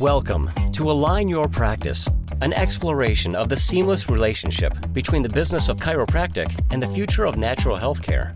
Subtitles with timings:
[0.00, 2.08] Welcome to Align Your Practice,
[2.40, 7.36] an exploration of the seamless relationship between the business of chiropractic and the future of
[7.36, 8.34] natural health care.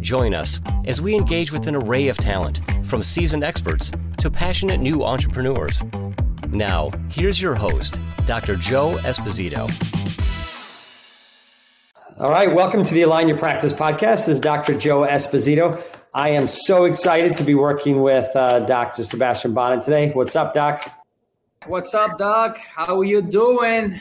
[0.00, 4.80] Join us as we engage with an array of talent, from seasoned experts to passionate
[4.80, 5.82] new entrepreneurs.
[6.48, 8.56] Now, here's your host, Dr.
[8.56, 9.68] Joe Esposito.
[12.18, 14.24] All right, welcome to the Align Your Practice podcast.
[14.24, 14.72] This is Dr.
[14.72, 15.84] Joe Esposito.
[16.14, 19.02] I am so excited to be working with uh, Dr.
[19.02, 20.12] Sebastian Bonnin today.
[20.12, 20.88] What's up, Doc?
[21.66, 22.58] What's up, Doc?
[22.58, 24.00] How are you doing?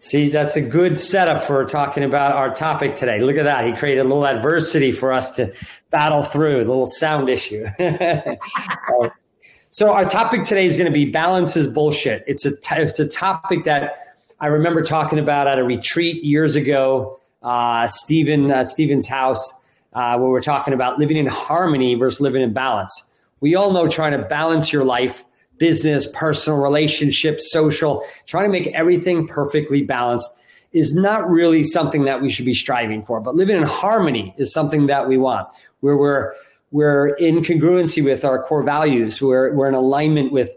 [0.00, 3.20] See, that's a good setup for talking about our topic today.
[3.20, 3.64] Look at that.
[3.64, 5.52] He created a little adversity for us to
[5.90, 7.64] battle through, a little sound issue.
[9.70, 12.24] so, our topic today is going to be balance is bullshit.
[12.26, 16.56] It's a, t- it's a topic that I remember talking about at a retreat years
[16.56, 19.59] ago, uh, Stephen, at Stephen's house
[19.92, 23.04] uh, where we're talking about living in harmony versus living in balance.
[23.40, 25.24] We all know trying to balance your life,
[25.58, 30.28] business, personal relationships, social, trying to make everything perfectly balanced
[30.72, 33.20] is not really something that we should be striving for.
[33.20, 35.48] But living in harmony is something that we want,
[35.80, 36.34] where we're
[36.70, 40.50] we're in congruency with our core values, we're, we're in alignment with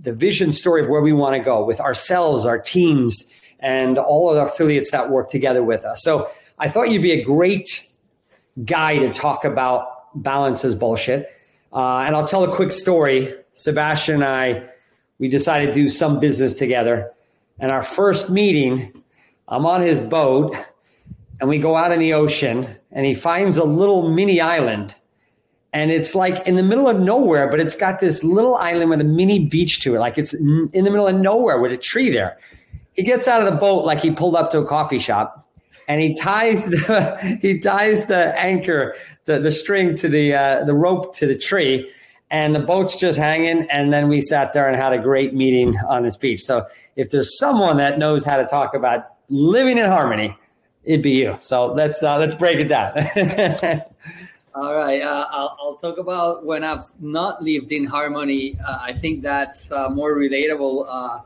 [0.00, 4.30] the vision story of where we want to go, with ourselves, our teams, and all
[4.30, 6.02] of our affiliates that work together with us.
[6.02, 7.86] So I thought you'd be a great
[8.64, 11.28] guy to talk about balance is bullshit.
[11.72, 13.32] Uh, and I'll tell a quick story.
[13.52, 14.68] Sebastian and I,
[15.18, 17.12] we decided to do some business together.
[17.58, 19.02] And our first meeting,
[19.48, 20.56] I'm on his boat
[21.40, 24.94] and we go out in the ocean and he finds a little mini island.
[25.72, 29.00] And it's like in the middle of nowhere, but it's got this little island with
[29.00, 30.00] a mini beach to it.
[30.00, 32.38] Like it's in the middle of nowhere with a tree there.
[32.94, 35.48] He gets out of the boat like he pulled up to a coffee shop
[35.90, 40.74] and he ties the he ties the anchor the, the string to the uh, the
[40.74, 41.90] rope to the tree.
[42.32, 43.68] And the boat's just hanging.
[43.72, 46.42] And then we sat there and had a great meeting on this beach.
[46.42, 50.36] So if there's someone that knows how to talk about living in harmony
[50.84, 51.36] it'd be you.
[51.40, 52.92] So let's uh, let's break it down.
[54.54, 58.58] All right uh, I'll, I'll, talk about when i've not lived in harmony.
[58.64, 61.18] Uh, i think that's a more relatable uh,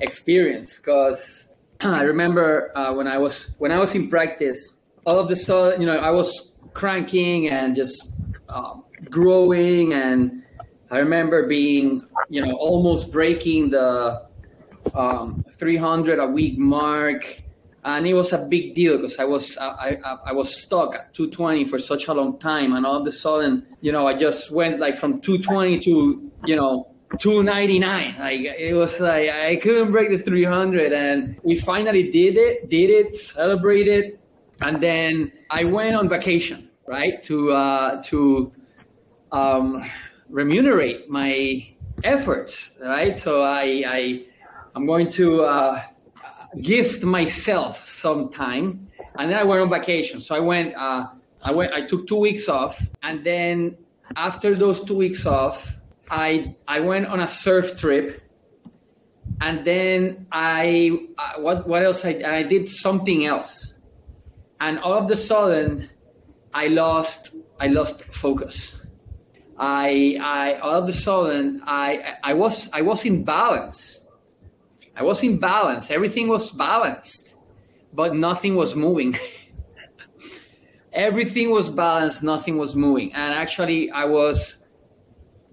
[0.00, 1.49] experience because
[1.82, 4.74] I remember uh, when I was when I was in practice,
[5.06, 8.12] all of the stuff, you know, I was cranking and just
[8.48, 10.42] um, growing, and
[10.90, 14.26] I remember being, you know, almost breaking the
[14.94, 17.42] um, 300 a week mark,
[17.84, 21.14] and it was a big deal because I was I, I, I was stuck at
[21.14, 24.50] 220 for such a long time, and all of a sudden, you know, I just
[24.50, 30.10] went like from 220 to you know 299 like it was like i couldn't break
[30.10, 34.18] the 300 and we finally did it did it celebrated
[34.62, 38.52] and then i went on vacation right to uh to
[39.32, 39.84] um
[40.28, 41.66] remunerate my
[42.04, 43.18] efforts right?
[43.18, 44.24] So i i
[44.74, 45.82] i'm going to uh
[46.60, 48.88] gift myself some time
[49.18, 50.20] and then i went on vacation.
[50.20, 51.08] So i went uh
[51.42, 53.76] i went i took two weeks off and then
[54.16, 55.76] after those two weeks off
[56.10, 58.20] I I went on a surf trip,
[59.40, 61.06] and then I
[61.38, 63.78] what what else I I did something else,
[64.60, 65.88] and all of a sudden,
[66.52, 68.76] I lost I lost focus.
[69.56, 74.00] I I all of a sudden I I was I was in balance.
[74.96, 75.90] I was in balance.
[75.90, 77.36] Everything was balanced,
[77.92, 79.16] but nothing was moving.
[80.92, 83.12] Everything was balanced, nothing was moving.
[83.12, 84.58] And actually I was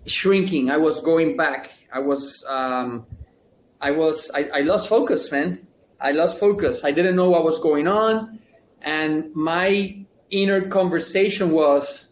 [0.07, 0.69] shrinking.
[0.69, 1.71] I was going back.
[1.91, 3.05] I was, um,
[3.81, 5.67] I was, I, I lost focus, man.
[5.99, 6.83] I lost focus.
[6.83, 8.39] I didn't know what was going on,
[8.81, 9.97] and my
[10.29, 12.09] inner conversation was,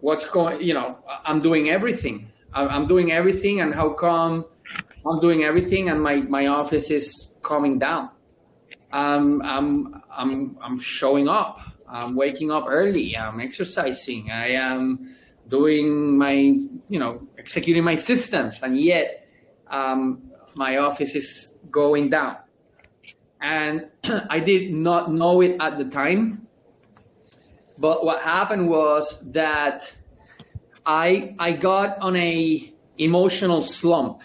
[0.00, 0.60] "What's going?
[0.60, 2.30] You know, I'm doing everything.
[2.52, 4.44] I'm doing everything, and how come
[5.06, 8.10] I'm doing everything, and my my office is coming down?
[8.92, 11.60] Um, I'm I'm I'm showing up.
[11.88, 13.16] I'm waking up early.
[13.16, 14.30] I'm exercising.
[14.30, 15.16] I am."
[15.48, 16.32] Doing my,
[16.88, 19.28] you know, executing my systems, and yet
[19.68, 22.36] um, my office is going down.
[23.40, 26.46] And I did not know it at the time.
[27.78, 29.94] But what happened was that
[30.86, 34.22] I I got on a emotional slump.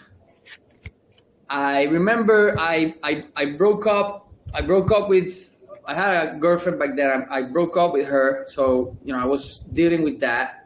[1.49, 5.49] I remember I, I I broke up I broke up with
[5.85, 7.27] I had a girlfriend back then.
[7.29, 10.60] I broke up with her, so you know I was dealing with that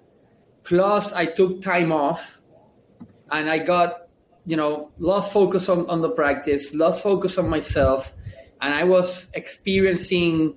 [0.66, 2.42] Plus, I took time off
[3.32, 4.10] and I got,
[4.46, 8.14] you know, lost focus on, on the practice, lost focus on myself.
[8.62, 10.56] And I was experiencing,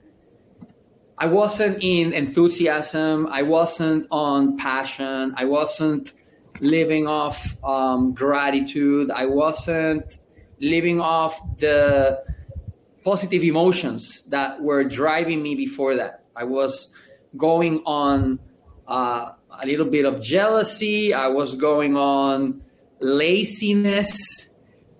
[1.18, 6.12] I wasn't in enthusiasm, I wasn't on passion, I wasn't
[6.60, 9.10] living off um, gratitude.
[9.10, 10.18] I wasn't
[10.60, 12.22] living off the
[13.04, 16.24] positive emotions that were driving me before that.
[16.36, 16.88] I was
[17.36, 18.38] going on
[18.86, 21.14] uh, a little bit of jealousy.
[21.14, 22.62] I was going on
[23.00, 24.54] laziness,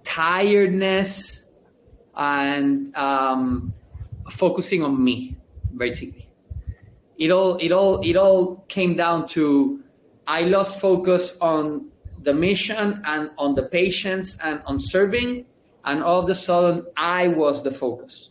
[0.05, 1.49] tiredness,
[2.17, 3.73] and um,
[4.31, 5.37] focusing on me,
[5.77, 6.29] basically.
[7.17, 9.83] It all, it all, it all came down to
[10.27, 11.91] I lost focus on
[12.23, 15.47] the mission and on the patients and on serving,
[15.85, 18.31] and all of a sudden I was the focus.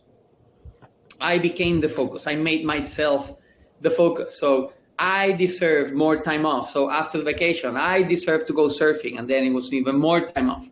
[1.20, 2.26] I became the focus.
[2.26, 3.34] I made myself
[3.80, 4.38] the focus.
[4.38, 6.70] So I deserve more time off.
[6.70, 10.20] So after the vacation, I deserve to go surfing, and then it was even more
[10.30, 10.68] time off.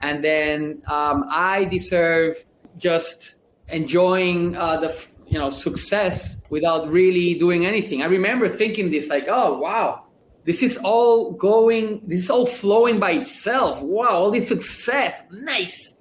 [0.00, 2.44] And then um, I deserve
[2.76, 3.36] just
[3.68, 8.02] enjoying uh, the you know success without really doing anything.
[8.02, 10.04] I remember thinking this like, oh wow,
[10.44, 15.96] this is all going this is all flowing by itself wow all this success nice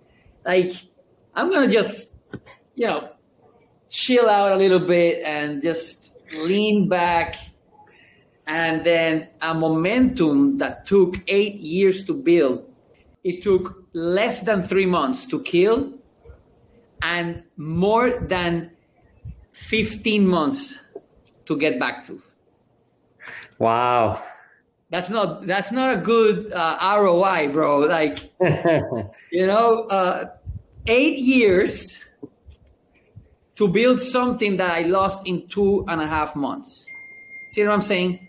[0.45, 0.73] like
[1.35, 2.09] i'm gonna just
[2.75, 3.09] you know
[3.89, 7.35] chill out a little bit and just lean back
[8.51, 12.65] and then a momentum that took eight years to build
[13.23, 15.93] it took less than three months to kill
[17.01, 18.69] and more than
[19.53, 20.77] 15 months
[21.45, 22.21] to get back to
[23.59, 24.21] Wow.
[24.89, 27.79] That's not that's not a good uh, ROI, bro.
[27.79, 28.31] Like,
[29.31, 30.31] you know, uh,
[30.87, 31.97] eight years
[33.55, 36.85] to build something that I lost in two and a half months.
[37.49, 38.19] See what I'm saying?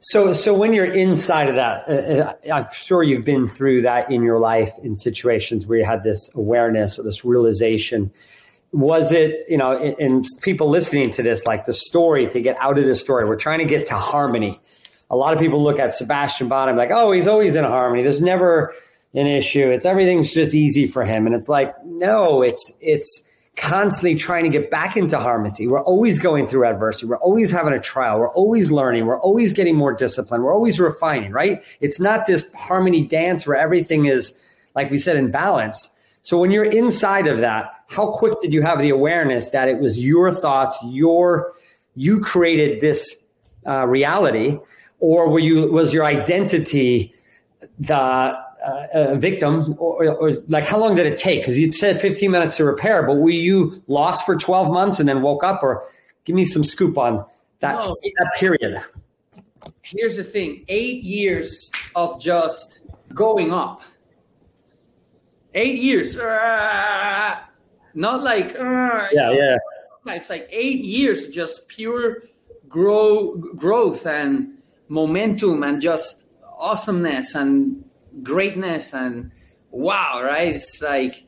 [0.00, 4.10] So, so when you're inside of that, uh, uh I'm sure you've been through that
[4.10, 8.10] in your life in situations where you had this awareness or this realization.
[8.72, 12.78] Was it you know and people listening to this like the story to get out
[12.78, 14.60] of this story we're trying to get to harmony.
[15.10, 18.02] A lot of people look at sebastian Bonnin like oh he's always in harmony.
[18.02, 18.74] There's never
[19.14, 19.70] an issue.
[19.70, 21.24] It's everything's just easy for him.
[21.26, 23.22] And it's like no it's it's
[23.58, 27.06] constantly trying to get back into harmony we're always going through adversity.
[27.06, 28.18] We're always having a trial.
[28.18, 29.06] We're always learning.
[29.06, 31.62] We're always getting more discipline we're always refining right?
[31.80, 34.38] It's not this harmony dance where everything is
[34.74, 35.90] like we said in balance.
[36.22, 39.80] So when you're inside of that how quick did you have the awareness that it
[39.80, 41.52] was your thoughts, your
[41.96, 43.24] you created this
[43.66, 44.58] uh, reality,
[45.00, 47.14] or were you was your identity
[47.78, 51.40] the uh, victim, or, or, like how long did it take?
[51.40, 55.08] Because you said 15 minutes to repair, but were you lost for 12 months and
[55.08, 55.84] then woke up, or
[56.24, 57.24] give me some scoop on
[57.60, 57.94] that no.
[58.18, 58.82] that period.
[59.82, 62.82] Here's the thing: eight years of just
[63.14, 63.82] going up.
[65.54, 66.16] Eight years.
[66.16, 67.42] Not
[68.22, 69.56] like uh, yeah, yeah.
[70.06, 72.22] It's like eight years, just pure
[72.68, 74.58] grow growth and
[74.88, 76.26] momentum and just
[76.58, 77.84] awesomeness and
[78.22, 79.30] greatness and
[79.70, 80.54] wow, right?
[80.54, 81.24] It's like,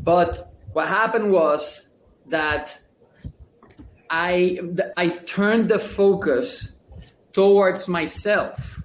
[0.00, 1.88] but what happened was
[2.26, 2.78] that
[4.10, 4.58] I
[4.96, 6.72] I turned the focus
[7.32, 8.82] towards myself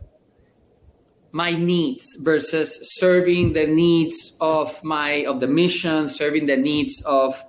[1.32, 7.44] my needs versus serving the needs of my of the mission serving the needs of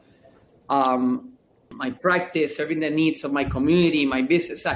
[0.69, 1.33] um,
[1.71, 4.67] my practice serving the needs of my community my business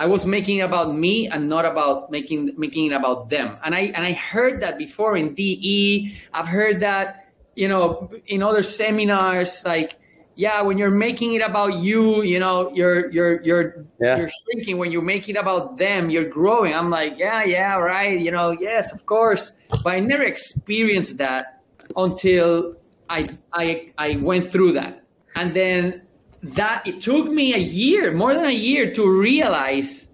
[0.00, 3.74] I was making it about me and not about making making it about them and
[3.74, 7.06] i and i heard that before in de i've heard that
[7.54, 10.00] you know in other seminars like
[10.40, 14.16] yeah, when you're making it about you, you know, you're you're you're yeah.
[14.16, 14.78] you're shrinking.
[14.78, 16.72] When you're making it about them, you're growing.
[16.72, 18.18] I'm like, yeah, yeah, right.
[18.18, 19.52] You know, yes, of course.
[19.84, 21.62] But I never experienced that
[21.94, 22.76] until
[23.10, 25.04] I I I went through that,
[25.36, 26.06] and then
[26.42, 30.12] that it took me a year, more than a year, to realize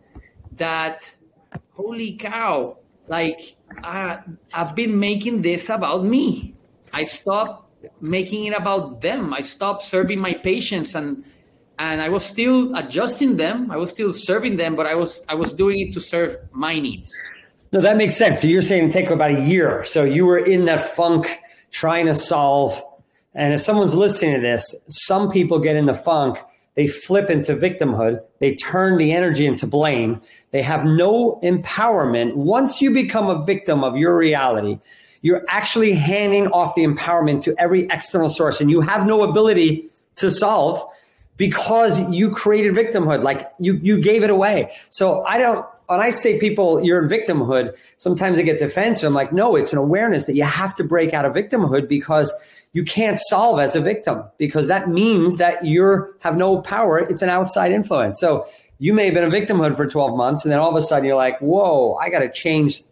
[0.52, 1.14] that
[1.74, 2.78] holy cow,
[3.08, 4.18] like uh,
[4.52, 6.54] I've been making this about me.
[6.92, 7.66] I stopped
[8.00, 9.32] making it about them.
[9.32, 11.24] I stopped serving my patients and
[11.78, 13.70] and I was still adjusting them.
[13.70, 16.78] I was still serving them, but I was I was doing it to serve my
[16.80, 17.12] needs.
[17.72, 18.40] No, that makes sense.
[18.40, 19.84] So you're saying it take about a year.
[19.84, 21.40] So you were in that funk
[21.70, 22.82] trying to solve.
[23.36, 26.38] And if someone's listening to this, some people get in the funk,
[26.74, 32.34] they flip into victimhood, they turn the energy into blame, they have no empowerment.
[32.34, 34.80] Once you become a victim of your reality,
[35.20, 39.86] you're actually handing off the empowerment to every external source and you have no ability
[40.16, 40.82] to solve
[41.36, 43.22] because you created victimhood.
[43.22, 44.72] Like you you gave it away.
[44.90, 49.08] So i don't when i say people you're in victimhood sometimes they get defensive.
[49.08, 52.32] I'm like no it's an awareness that you have to break out of victimhood because
[52.72, 57.22] you can't solve as a victim because that means that you have no power it's
[57.22, 58.46] an outside influence so
[58.78, 61.04] you may have been a victimhood for 12 months, and then all of a sudden
[61.04, 62.82] you're like, whoa, I got to change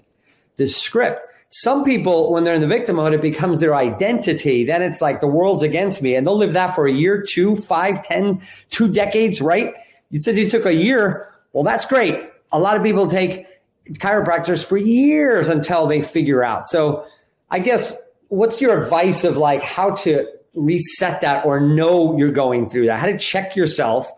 [0.57, 1.25] the script.
[1.51, 4.65] Some people, when they're in the victimhood, it becomes their identity.
[4.65, 7.55] Then it's like the world's against me, and they'll live that for a year, two,
[7.55, 8.41] five, ten,
[8.71, 9.75] two decades, right?
[10.11, 11.33] You said you took a year.
[11.53, 12.31] Well, that's great.
[12.51, 13.47] A lot of people take
[13.93, 16.65] chiropractors for years until they figure out.
[16.65, 17.05] So,
[17.51, 17.93] I guess
[18.35, 22.99] what's your advice of like how to reset that or know you're going through that?
[22.99, 24.11] How to check yourself?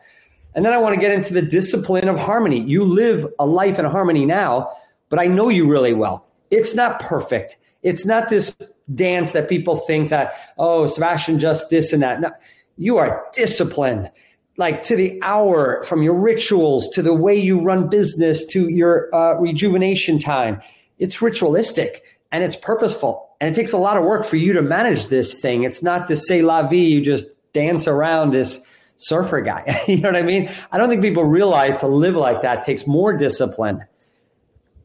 [0.55, 2.61] And then I want to get into the discipline of harmony.
[2.61, 4.71] You live a life in harmony now,
[5.11, 6.27] but I know you really well.
[6.51, 7.59] It's not perfect.
[7.83, 8.57] It's not this
[8.95, 12.21] dance that people think that, oh, Sebastian, just this and that.
[12.21, 12.31] No,
[12.79, 14.11] you are disciplined,
[14.57, 19.15] like to the hour from your rituals to the way you run business to your
[19.15, 20.61] uh, rejuvenation time.
[20.99, 23.26] It's ritualistic and it's purposeful.
[23.41, 25.65] And it takes a lot of work for you to manage this thing.
[25.65, 28.65] It's not to say la vie, you just dance around this
[28.99, 29.83] surfer guy.
[29.89, 30.51] you know what I mean?
[30.73, 33.85] I don't think people realize to live like that takes more discipline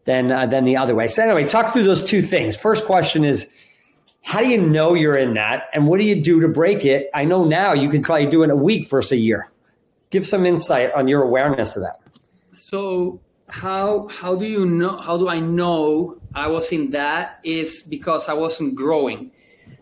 [0.05, 1.07] than uh, than the other way.
[1.07, 2.55] So anyway, talk through those two things.
[2.55, 3.47] First question is
[4.23, 7.09] how do you know you're in that and what do you do to break it?
[7.13, 9.51] I know now you can try to do it in a week versus a year.
[10.09, 11.99] Give some insight on your awareness of that.
[12.53, 17.81] So how how do you know how do I know I was in that is
[17.81, 19.31] because I wasn't growing.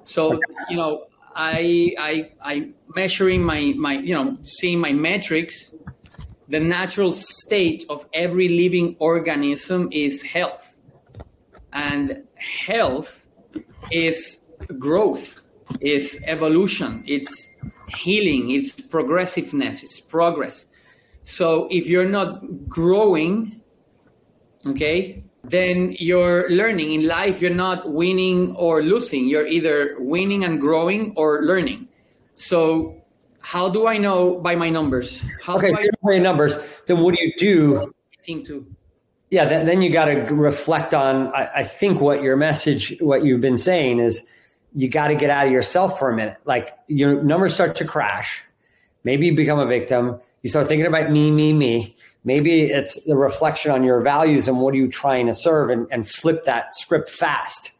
[0.03, 0.39] So,
[0.69, 5.75] you know, I I I measuring my my you know, seeing my metrics
[6.49, 10.77] the natural state of every living organism is health.
[11.71, 13.27] And health
[13.91, 14.41] is
[14.79, 15.39] growth,
[15.79, 17.55] is evolution, it's
[17.95, 20.65] healing, it's progressiveness, it's progress.
[21.23, 23.61] So if you're not growing,
[24.65, 29.27] okay, then you're learning in life, you're not winning or losing.
[29.27, 31.87] You're either winning and growing or learning.
[32.35, 32.99] So
[33.41, 35.23] how do I know by my numbers?
[35.41, 36.57] How okay, so by your numbers.
[36.85, 37.93] Then what do you do?
[38.25, 38.65] To
[39.31, 41.33] yeah, then, then you got to reflect on.
[41.33, 44.25] I, I think what your message, what you've been saying is,
[44.75, 46.37] you got to get out of yourself for a minute.
[46.45, 48.43] Like your numbers start to crash.
[49.03, 50.19] Maybe you become a victim.
[50.41, 51.95] You start thinking about me, me, me.
[52.23, 55.87] Maybe it's the reflection on your values and what are you trying to serve and,
[55.91, 57.71] and flip that script fast.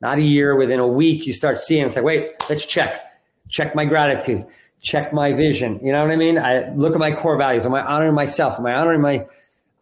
[0.00, 3.02] Not a year, within a week, you start seeing it's like, wait, let's check.
[3.48, 4.46] Check my gratitude
[4.84, 5.80] check my vision.
[5.82, 6.38] You know what I mean?
[6.38, 7.66] I look at my core values.
[7.66, 8.58] Am I honoring myself?
[8.58, 9.26] Am I honoring my?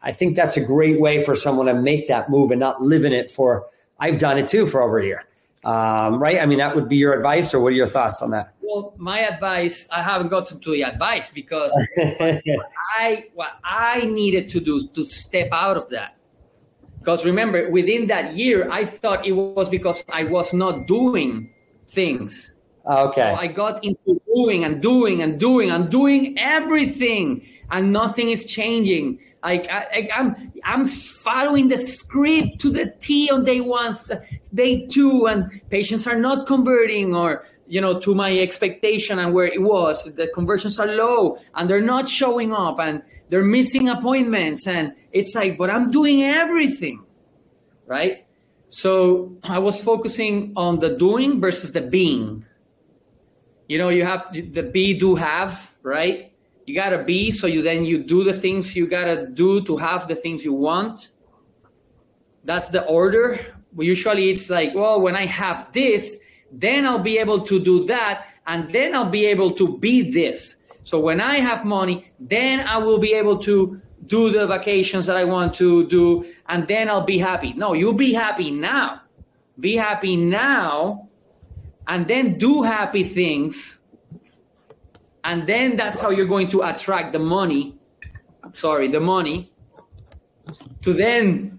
[0.00, 3.04] I think that's a great way for someone to make that move and not live
[3.04, 3.66] in it for.
[3.98, 5.24] I've done it too for over a year.
[5.64, 6.40] Um, right?
[6.40, 8.54] I mean, that would be your advice, or what are your thoughts on that?
[8.60, 12.42] Well, my advice, I haven't gotten to the advice because what
[12.98, 16.16] I what I needed to do to step out of that.
[16.98, 21.52] Because remember, within that year, I thought it was because I was not doing
[21.88, 22.54] things
[22.86, 23.34] Okay.
[23.34, 28.44] So I got into doing and doing and doing and doing everything, and nothing is
[28.44, 29.20] changing.
[29.42, 33.94] Like I, am I'm, I'm following the script to the T on day one,
[34.54, 39.46] day two, and patients are not converting or you know to my expectation and where
[39.46, 40.14] it was.
[40.14, 45.34] The conversions are low, and they're not showing up, and they're missing appointments, and it's
[45.34, 47.04] like, but I'm doing everything,
[47.86, 48.24] right?
[48.68, 52.46] So I was focusing on the doing versus the being
[53.68, 56.31] you know you have the be do have right
[56.66, 60.08] you gotta be so you then you do the things you gotta do to have
[60.08, 61.10] the things you want.
[62.44, 63.40] That's the order.
[63.78, 66.18] Usually it's like well when i have this
[66.52, 70.56] then i'll be able to do that and then i'll be able to be this.
[70.84, 75.16] So when i have money then i will be able to do the vacations that
[75.16, 77.52] i want to do and then i'll be happy.
[77.54, 79.00] No you'll be happy now.
[79.58, 81.08] Be happy now
[81.88, 83.78] and then do happy things
[85.24, 87.76] and then that's how you're going to attract the money
[88.52, 89.52] sorry the money
[90.82, 91.58] to then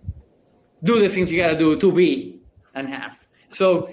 [0.84, 2.40] do the things you got to do to be
[2.76, 3.18] and have.
[3.48, 3.90] So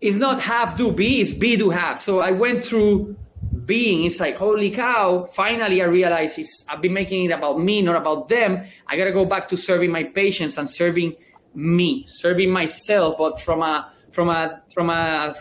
[0.00, 2.00] it's not have do be it's be do have.
[2.00, 3.16] So i went through
[3.64, 7.82] being it's like holy cow finally i realized it's i've been making it about me
[7.82, 8.64] not about them.
[8.86, 11.14] I got to go back to serving my patients and serving
[11.54, 15.34] me serving myself but from a from a from a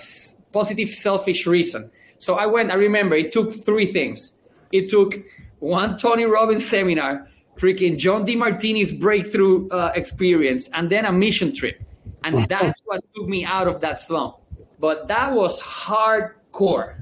[0.51, 1.89] positive selfish reason.
[2.17, 2.71] So I went.
[2.71, 4.33] I remember it took three things.
[4.71, 5.15] It took
[5.59, 11.81] one Tony Robbins seminar, freaking John Demartini's breakthrough uh, experience, and then a mission trip,
[12.23, 14.37] and that's what took me out of that slump.
[14.79, 17.01] But that was hardcore.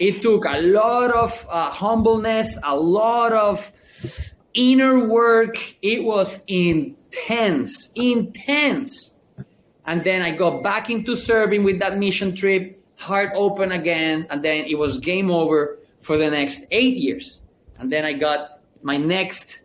[0.00, 3.70] It took a lot of uh, humbleness, a lot of
[4.52, 5.76] inner work.
[5.82, 9.14] It was intense, intense
[9.86, 14.26] and then I got back into serving with that mission trip, heart open again.
[14.30, 17.42] And then it was game over for the next eight years.
[17.78, 19.60] And then I got my next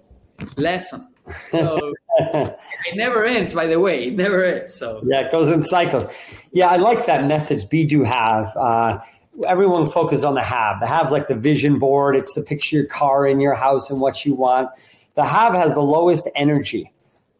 [0.57, 1.07] lesson.
[1.25, 4.07] So it never ends, by the way.
[4.07, 4.73] It never ends.
[4.73, 6.07] So yeah, it goes in cycles.
[6.51, 7.69] Yeah, I like that message.
[7.69, 8.55] Be do have.
[8.57, 8.99] Uh,
[9.47, 10.79] everyone focuses on the have.
[10.79, 12.15] The have's like the vision board.
[12.15, 14.69] It's the picture your car in your house and what you want.
[15.15, 16.91] The have has the lowest energy.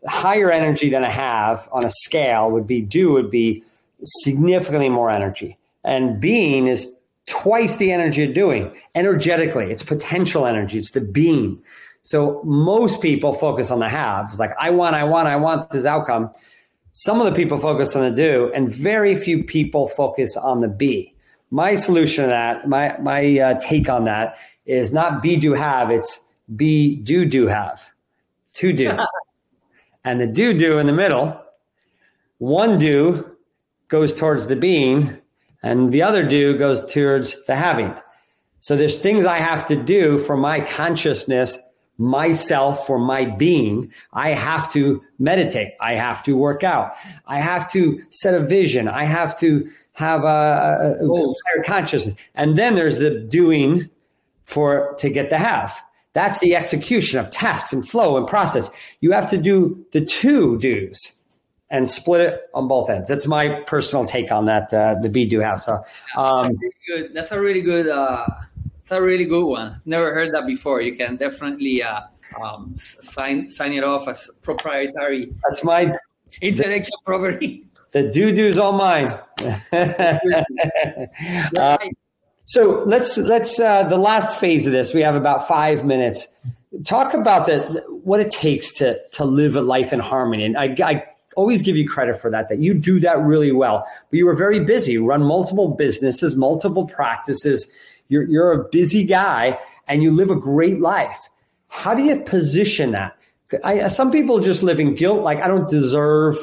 [0.04, 3.64] The higher energy than a have on a scale would be do would be
[4.24, 5.59] significantly more energy.
[5.84, 6.94] And being is
[7.28, 9.72] twice the energy of doing energetically.
[9.72, 10.78] It's potential energy.
[10.78, 11.62] It's the being.
[12.04, 14.30] So most people focus on the have.
[14.30, 16.32] It's like, I want, I want, I want this outcome.
[16.94, 20.68] Some of the people focus on the do, and very few people focus on the
[20.68, 21.14] be.
[21.52, 25.92] My solution to that, my, my uh, take on that is not be, do, have,
[25.92, 26.20] it's
[26.56, 27.92] be, do, do, have.
[28.54, 28.92] Two do.
[30.04, 31.40] and the do, do in the middle,
[32.40, 33.36] one do
[33.88, 35.18] goes towards the being,
[35.62, 37.94] and the other do goes towards the having.
[38.62, 41.58] So there's things I have to do for my consciousness
[42.00, 45.74] myself for my being, I have to meditate.
[45.82, 46.94] I have to work out.
[47.28, 48.88] I have to set a vision.
[48.88, 52.16] I have to have a, a, a higher consciousness.
[52.36, 53.90] And then there's the doing
[54.46, 55.78] for to get the have.
[56.14, 58.70] That's the execution of tasks and flow and process.
[59.02, 61.19] You have to do the two do's
[61.70, 63.10] and split it on both ends.
[63.10, 64.74] That's my personal take on that.
[64.74, 65.62] Uh, the be do have.
[65.62, 65.84] So
[66.18, 67.88] um, that's, a really good, that's a really good.
[67.88, 68.26] Uh
[68.90, 69.80] it's a really good one.
[69.86, 70.82] Never heard that before.
[70.82, 72.02] You can definitely uh,
[72.44, 75.32] um, sign sign it off as proprietary.
[75.44, 75.96] That's my
[76.42, 77.68] intellectual the, property.
[77.92, 79.16] The doo doo's all mine.
[81.56, 81.78] uh,
[82.46, 84.92] so let's let's uh, the last phase of this.
[84.92, 86.28] We have about five minutes.
[86.84, 90.46] Talk about the what it takes to to live a life in harmony.
[90.46, 91.06] And I, I
[91.36, 92.50] always give you credit for that.
[92.50, 93.86] That you do that really well.
[94.10, 94.98] But you were very busy.
[94.98, 97.68] Run multiple businesses, multiple practices
[98.10, 99.58] you're, you're a busy guy
[99.88, 101.18] and you live a great life.
[101.70, 103.16] How do you position that?
[103.64, 106.38] I, some people just live in guilt, like I don't deserve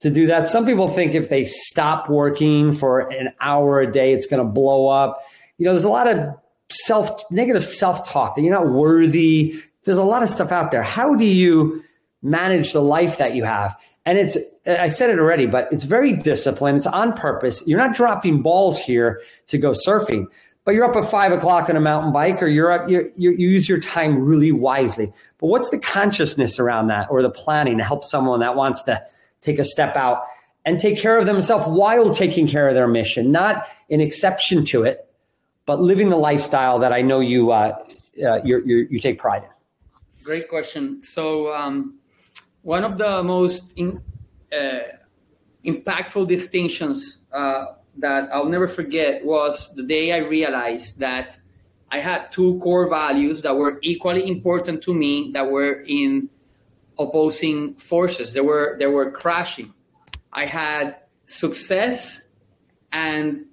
[0.00, 0.46] to do that.
[0.46, 4.50] Some people think if they stop working for an hour a day, it's going to
[4.50, 5.22] blow up.
[5.58, 6.34] You know, there's a lot of
[6.70, 9.60] self negative self talk that you're not worthy.
[9.84, 10.82] There's a lot of stuff out there.
[10.82, 11.82] How do you
[12.22, 13.78] manage the life that you have?
[14.06, 16.78] And it's, I said it already, but it's very disciplined.
[16.78, 17.62] It's on purpose.
[17.66, 20.26] You're not dropping balls here to go surfing
[20.64, 23.32] but you're up at five o'clock on a mountain bike or you're up, you you
[23.32, 25.12] use your time really wisely.
[25.38, 29.02] But what's the consciousness around that or the planning to help someone that wants to
[29.40, 30.22] take a step out
[30.64, 34.82] and take care of themselves while taking care of their mission, not an exception to
[34.82, 35.10] it,
[35.64, 37.82] but living the lifestyle that I know you, uh,
[38.22, 40.22] uh, you you take pride in?
[40.22, 41.02] Great question.
[41.02, 41.98] So, um,
[42.62, 44.02] one of the most in,
[44.52, 44.80] uh,
[45.64, 47.66] impactful distinctions uh,
[47.98, 51.38] that I'll never forget was the day I realized that
[51.90, 56.30] I had two core values that were equally important to me that were in
[56.98, 58.32] opposing forces.
[58.32, 59.74] They were they were crashing.
[60.32, 60.96] I had
[61.26, 62.22] success
[62.92, 63.46] and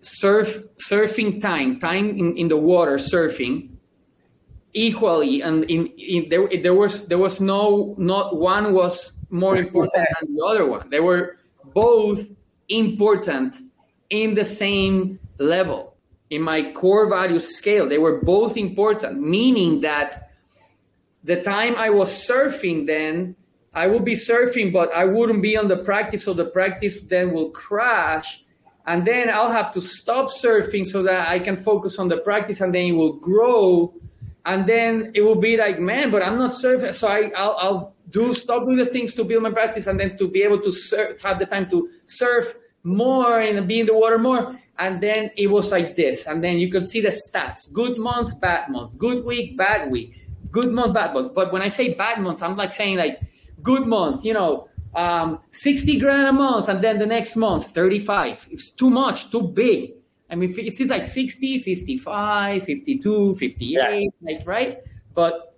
[0.00, 0.58] surf
[0.88, 3.77] surfing time, time in, in the water surfing
[4.78, 10.06] equally and in, in there, there was there was no not one was more important
[10.20, 10.88] than the other one.
[10.90, 11.36] They were
[11.74, 12.28] both
[12.68, 13.56] important
[14.10, 15.96] in the same level
[16.30, 17.88] in my core value scale.
[17.88, 20.30] They were both important, meaning that
[21.24, 23.34] the time I was surfing then,
[23.74, 27.32] I would be surfing, but I wouldn't be on the practice, so the practice then
[27.32, 28.44] will crash.
[28.86, 32.62] And then I'll have to stop surfing so that I can focus on the practice
[32.62, 33.92] and then it will grow.
[34.44, 36.94] And then it will be like, man, but I'm not surfing.
[36.94, 40.16] So I, I'll, I'll do stop doing the things to build my practice and then
[40.18, 43.94] to be able to surf, have the time to surf more and be in the
[43.94, 44.58] water more.
[44.78, 46.26] And then it was like this.
[46.26, 50.26] And then you could see the stats good month, bad month, good week, bad week,
[50.50, 51.34] good month, bad month.
[51.34, 53.20] But when I say bad month, I'm like saying like
[53.62, 56.68] good month, you know, um, 60 grand a month.
[56.68, 58.48] And then the next month, 35.
[58.50, 59.94] It's too much, too big.
[60.30, 64.08] I mean, it's like 60, 55, 52, 58, yeah.
[64.20, 64.78] like, right?
[65.14, 65.56] But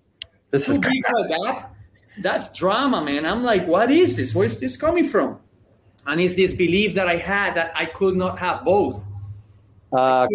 [0.50, 1.02] this is big
[1.44, 1.74] gap.
[2.22, 3.26] That's drama, man.
[3.26, 4.35] I'm like, what is this?
[4.35, 5.38] Where's this coming from?
[6.06, 9.02] and it's this belief that I had that I could not have both.
[9.92, 10.26] Uh,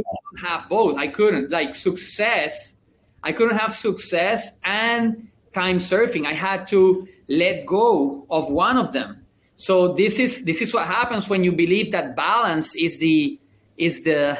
[0.43, 0.97] have both.
[0.97, 2.75] I couldn't like success.
[3.23, 6.25] I couldn't have success and time surfing.
[6.25, 9.25] I had to let go of one of them.
[9.55, 13.39] So this is this is what happens when you believe that balance is the
[13.77, 14.38] is the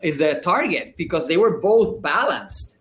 [0.00, 2.78] is the target because they were both balanced.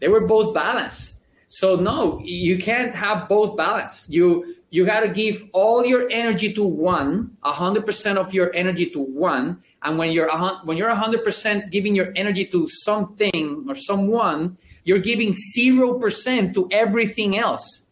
[0.00, 1.24] They were both balanced.
[1.48, 4.08] So no, you can't have both balance.
[4.08, 8.98] You you got to give all your energy to one, 100% of your energy to
[8.98, 9.62] one.
[9.82, 10.28] And when you're,
[10.64, 17.38] when you're 100% giving your energy to something or someone, you're giving 0% to everything
[17.38, 17.82] else.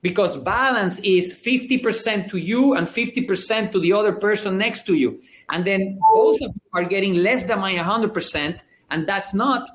[0.00, 5.20] Because balance is 50% to you and 50% to the other person next to you.
[5.52, 8.60] And then both of you are getting less than my 100%,
[8.90, 9.68] and that's not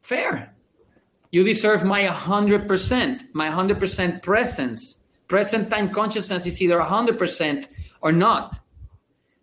[0.00, 0.54] fair.
[1.30, 7.66] You deserve my 100%, my 100% presence present time consciousness is either 100%
[8.00, 8.58] or not.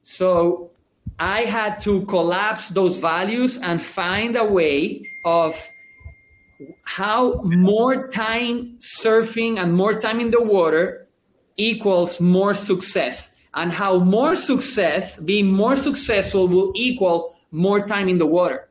[0.04, 0.72] So
[1.20, 5.54] I had to collapse those values and find a way of
[6.84, 11.08] how more time surfing and more time in the water
[11.58, 18.18] equals more success and how more success being more successful will equal more time in
[18.18, 18.70] the water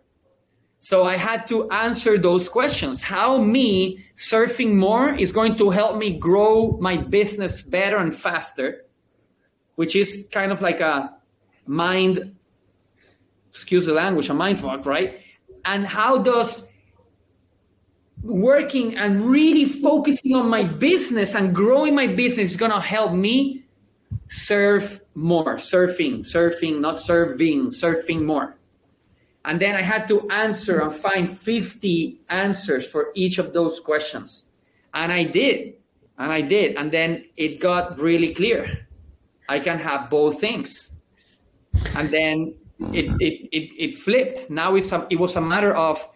[0.80, 3.02] so I had to answer those questions.
[3.02, 8.86] How me surfing more is going to help me grow my business better and faster,
[9.74, 11.14] which is kind of like a
[11.66, 12.34] mind,
[13.50, 15.20] excuse the language, a mind fuck, right?
[15.66, 16.66] And how does
[18.22, 23.12] working and really focusing on my business and growing my business is going to help
[23.12, 23.59] me
[24.30, 28.56] surf more, surfing, surfing, not serving, surfing more.
[29.44, 34.50] And then I had to answer and find 50 answers for each of those questions.
[34.94, 35.74] And I did.
[36.18, 36.76] And I did.
[36.76, 38.86] And then it got really clear.
[39.48, 40.92] I can have both things.
[41.96, 42.54] And then
[42.92, 44.48] it, it, it, it flipped.
[44.48, 46.06] Now it's a, it was a matter of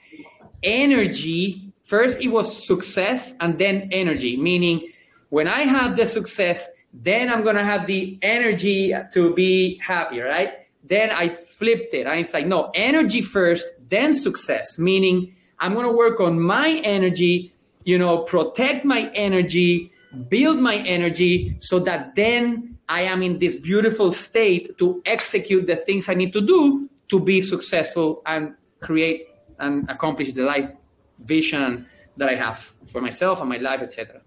[0.62, 1.72] energy.
[1.82, 4.88] First, it was success and then energy, meaning
[5.30, 10.20] when I have the success, then I'm going to have the energy to be happy,
[10.20, 10.52] right?
[10.84, 12.06] Then I flipped it.
[12.06, 16.80] And it's like, no, energy first, then success, meaning I'm going to work on my
[16.84, 17.52] energy,
[17.84, 19.90] you know, protect my energy,
[20.28, 25.76] build my energy so that then I am in this beautiful state to execute the
[25.76, 29.26] things I need to do to be successful and create
[29.58, 30.70] and accomplish the life
[31.18, 34.20] vision that I have for myself and my life, etc.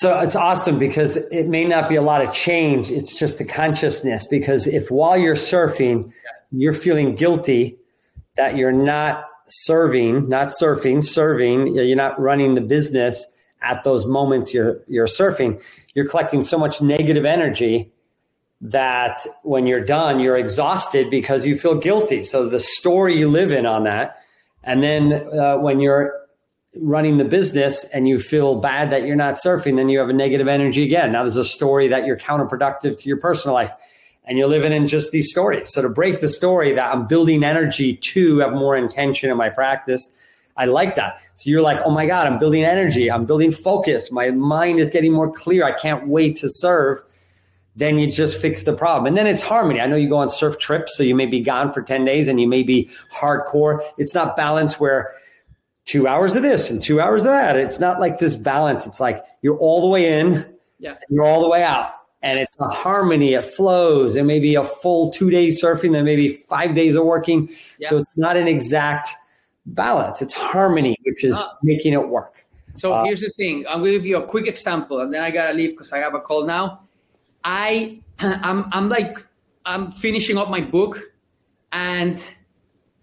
[0.00, 2.90] So it's awesome because it may not be a lot of change.
[2.90, 4.26] It's just the consciousness.
[4.26, 6.12] Because if while you're surfing,
[6.52, 7.78] you're feeling guilty
[8.36, 13.24] that you're not serving, not surfing, serving, you're not running the business
[13.62, 15.62] at those moments you're you're surfing,
[15.94, 17.90] you're collecting so much negative energy
[18.60, 22.22] that when you're done, you're exhausted because you feel guilty.
[22.22, 24.18] So the story you live in on that,
[24.62, 26.14] and then uh, when you're
[26.80, 30.12] running the business and you feel bad that you're not surfing, then you have a
[30.12, 31.12] negative energy again.
[31.12, 33.72] Now there's a story that you're counterproductive to your personal life
[34.24, 35.72] and you're living in just these stories.
[35.72, 39.48] So to break the story that I'm building energy to have more intention in my
[39.48, 40.10] practice,
[40.56, 41.20] I like that.
[41.34, 43.10] So you're like, oh my God, I'm building energy.
[43.10, 44.10] I'm building focus.
[44.10, 45.64] My mind is getting more clear.
[45.64, 46.98] I can't wait to serve.
[47.76, 49.06] Then you just fix the problem.
[49.06, 49.80] And then it's harmony.
[49.80, 52.26] I know you go on surf trips, so you may be gone for 10 days
[52.26, 53.82] and you may be hardcore.
[53.98, 55.12] It's not balance where
[55.86, 57.56] two hours of this and two hours of that.
[57.56, 58.86] It's not like this balance.
[58.86, 60.96] It's like you're all the way in, yeah.
[61.08, 61.92] you're all the way out.
[62.22, 64.16] And it's a harmony, it flows.
[64.16, 67.48] It may be a full two days surfing, then maybe five days of working.
[67.78, 67.88] Yeah.
[67.88, 69.10] So it's not an exact
[69.66, 70.22] balance.
[70.22, 72.44] It's harmony, which is uh, making it work.
[72.74, 73.64] So uh, here's the thing.
[73.68, 75.98] I'm going to give you a quick example, and then I gotta leave because I
[75.98, 76.82] have a call now.
[77.44, 79.24] I, I'm, I'm like,
[79.64, 81.00] I'm finishing up my book,
[81.72, 82.22] and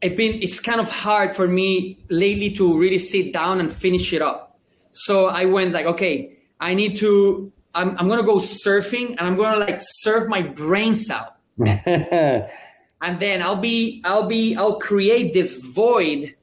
[0.03, 4.11] it's been it's kind of hard for me lately to really sit down and finish
[4.13, 4.59] it up.
[4.91, 7.51] So I went like, okay, I need to.
[7.73, 11.37] I'm I'm gonna go surfing and I'm gonna like surf my brains out.
[11.57, 16.35] and then I'll be I'll be I'll create this void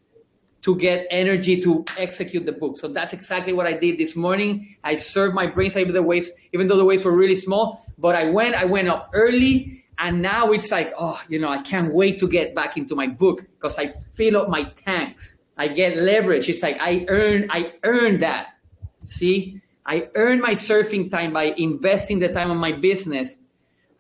[0.62, 2.76] to get energy to execute the book.
[2.76, 4.76] So that's exactly what I did this morning.
[4.84, 7.86] I served my brains even the waves, even though the waves were really small.
[7.98, 11.60] But I went, I went up early and now it's like, oh, you know, I
[11.60, 15.38] can't wait to get back into my book because I fill up my tanks.
[15.58, 16.48] I get leverage.
[16.48, 18.54] It's like I earn, I earn that.
[19.04, 23.36] See, I earn my surfing time by investing the time on my business.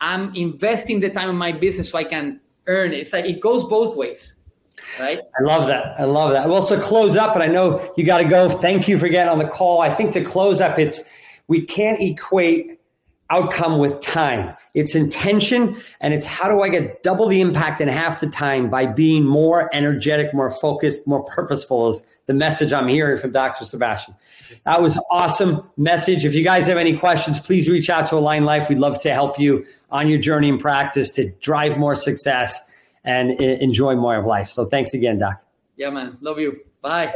[0.00, 3.00] I'm investing the time on my business so I can earn it.
[3.00, 4.36] It's like it goes both ways.
[4.98, 5.20] Right.
[5.38, 6.00] I love that.
[6.00, 6.48] I love that.
[6.48, 8.48] Well, so close up, and I know you got to go.
[8.48, 9.82] Thank you for getting on the call.
[9.82, 11.02] I think to close up, it's
[11.48, 12.79] we can't equate
[13.30, 14.56] outcome with time.
[14.74, 18.68] It's intention and it's how do I get double the impact in half the time
[18.68, 23.64] by being more energetic, more focused, more purposeful is the message I'm hearing from Dr.
[23.64, 24.14] Sebastian.
[24.64, 26.24] That was awesome message.
[26.24, 28.68] If you guys have any questions, please reach out to Align Life.
[28.68, 32.60] We'd love to help you on your journey in practice to drive more success
[33.04, 34.48] and enjoy more of life.
[34.48, 35.42] So thanks again, Doc.
[35.76, 36.18] Yeah, man.
[36.20, 36.60] Love you.
[36.82, 37.12] Bye.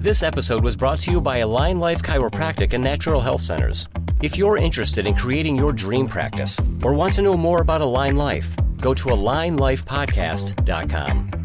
[0.00, 3.88] This episode was brought to you by Align Life Chiropractic and Natural Health Centers.
[4.22, 8.16] If you're interested in creating your dream practice or want to know more about Align
[8.16, 11.37] Life, go to alignlifepodcast.com.